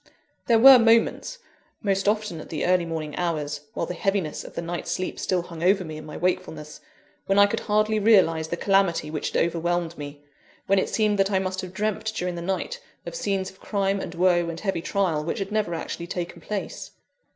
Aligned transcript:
There 0.47 0.57
were 0.57 0.79
moments 0.79 1.37
most 1.83 2.07
often 2.07 2.39
at 2.41 2.49
the 2.49 2.65
early 2.65 2.85
morning 2.87 3.15
hours, 3.17 3.61
while 3.75 3.85
the 3.85 3.93
heaviness 3.93 4.43
of 4.43 4.55
the 4.55 4.61
night's 4.63 4.89
sleep 4.91 5.19
still 5.19 5.43
hung 5.43 5.61
over 5.61 5.83
me 5.83 5.95
in 5.95 6.07
my 6.07 6.17
wakefulness 6.17 6.81
when 7.27 7.37
I 7.37 7.45
could 7.45 7.59
hardly 7.59 7.99
realise 7.99 8.47
the 8.47 8.57
calamity 8.57 9.11
which 9.11 9.29
had 9.29 9.39
overwhelmed 9.45 9.95
me; 9.99 10.23
when 10.65 10.79
it 10.79 10.89
seemed 10.89 11.19
that 11.19 11.29
I 11.29 11.37
must 11.37 11.61
have 11.61 11.71
dreamt, 11.71 12.15
during 12.15 12.33
the 12.33 12.41
night, 12.41 12.81
of 13.05 13.13
scenes 13.13 13.51
of 13.51 13.59
crime 13.59 13.99
and 13.99 14.15
woe 14.15 14.49
and 14.49 14.59
heavy 14.59 14.81
trial 14.81 15.23
which 15.23 15.37
had 15.37 15.51
never 15.51 15.75
actually 15.75 16.07
taken 16.07 16.41
place. 16.41 16.89